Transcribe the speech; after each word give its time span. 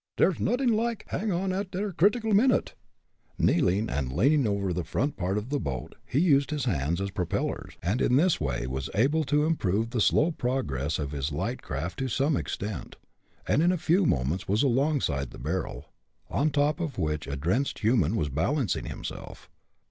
"Dere's 0.17 0.39
nodding 0.39 0.69
like 0.73 1.05
hang 1.09 1.31
on 1.31 1.53
at 1.53 1.69
der 1.69 1.91
critical 1.91 2.33
minute." 2.33 2.73
Kneeling, 3.37 3.87
and 3.87 4.11
leaning 4.11 4.47
over 4.47 4.73
the 4.73 4.83
front 4.83 5.15
part 5.15 5.37
of 5.37 5.49
the 5.49 5.59
boat, 5.59 5.93
he 6.07 6.17
used 6.17 6.49
his 6.49 6.65
hands 6.65 6.99
as 6.99 7.11
propellers, 7.11 7.77
and 7.83 8.01
in 8.01 8.15
this 8.15 8.41
way 8.41 8.65
was 8.65 8.89
able 8.95 9.23
to 9.25 9.45
improve 9.45 9.91
the 9.91 10.01
slow 10.01 10.31
progress 10.31 10.97
of 10.97 11.11
his 11.11 11.31
light 11.31 11.61
craft 11.61 11.99
to 11.99 12.07
some 12.07 12.35
extent, 12.35 12.95
and 13.47 13.61
in 13.61 13.71
a 13.71 13.77
few 13.77 14.07
moments 14.07 14.47
was 14.47 14.63
alongside 14.63 15.29
the 15.29 15.37
barrel, 15.37 15.91
on 16.31 16.49
top 16.49 16.79
of 16.79 16.97
which 16.97 17.27
a 17.27 17.35
drenched 17.35 17.77
human 17.77 18.15
was 18.15 18.27
balancing 18.29 18.85
himself. 18.85 19.51